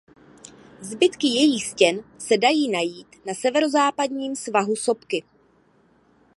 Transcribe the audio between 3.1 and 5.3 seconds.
na severozápadním svahu sopky.